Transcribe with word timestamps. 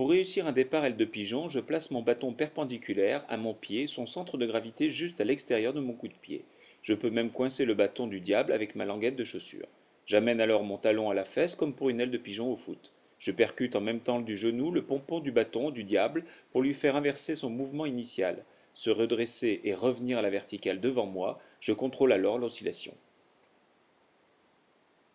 Pour 0.00 0.08
réussir 0.08 0.46
un 0.46 0.52
départ 0.52 0.86
aile 0.86 0.96
de 0.96 1.04
pigeon, 1.04 1.50
je 1.50 1.60
place 1.60 1.90
mon 1.90 2.00
bâton 2.00 2.32
perpendiculaire 2.32 3.22
à 3.28 3.36
mon 3.36 3.52
pied, 3.52 3.86
son 3.86 4.06
centre 4.06 4.38
de 4.38 4.46
gravité 4.46 4.88
juste 4.88 5.20
à 5.20 5.24
l'extérieur 5.24 5.74
de 5.74 5.80
mon 5.80 5.92
coup 5.92 6.08
de 6.08 6.14
pied. 6.14 6.46
Je 6.80 6.94
peux 6.94 7.10
même 7.10 7.28
coincer 7.28 7.66
le 7.66 7.74
bâton 7.74 8.06
du 8.06 8.18
diable 8.18 8.52
avec 8.52 8.76
ma 8.76 8.86
languette 8.86 9.16
de 9.16 9.24
chaussure. 9.24 9.66
J'amène 10.06 10.40
alors 10.40 10.64
mon 10.64 10.78
talon 10.78 11.10
à 11.10 11.14
la 11.14 11.24
fesse 11.24 11.54
comme 11.54 11.74
pour 11.74 11.90
une 11.90 12.00
aile 12.00 12.10
de 12.10 12.16
pigeon 12.16 12.50
au 12.50 12.56
foot. 12.56 12.94
Je 13.18 13.30
percute 13.30 13.76
en 13.76 13.82
même 13.82 14.00
temps 14.00 14.22
du 14.22 14.38
genou 14.38 14.70
le 14.70 14.86
pompon 14.86 15.20
du 15.20 15.32
bâton 15.32 15.68
du 15.68 15.84
diable 15.84 16.24
pour 16.50 16.62
lui 16.62 16.72
faire 16.72 16.96
inverser 16.96 17.34
son 17.34 17.50
mouvement 17.50 17.84
initial. 17.84 18.46
Se 18.72 18.88
redresser 18.88 19.60
et 19.64 19.74
revenir 19.74 20.16
à 20.16 20.22
la 20.22 20.30
verticale 20.30 20.80
devant 20.80 21.04
moi, 21.04 21.38
je 21.60 21.74
contrôle 21.74 22.12
alors 22.12 22.38
l'oscillation. 22.38 22.94